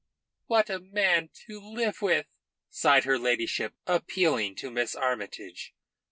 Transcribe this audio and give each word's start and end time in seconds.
"What 0.47 0.67
a 0.71 0.79
man 0.79 1.29
to 1.45 1.59
live 1.59 2.01
with!" 2.01 2.25
sighed 2.71 3.03
her 3.03 3.19
ladyship, 3.19 3.75
appealing 3.85 4.55
to 4.55 4.71
Miss 4.71 4.95
Armytage. 4.95 5.75